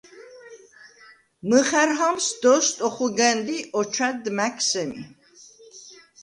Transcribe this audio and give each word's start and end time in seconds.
მჷხა̈რ 1.47 1.89
ჰამს 1.97 2.27
დოსდ 2.41 2.77
ოხუგა̈ნდ 2.87 3.47
ი 3.57 3.59
ოჩვა̈დდ 3.79 4.25
მა̈გ 4.37 4.55
სემი. 4.67 5.01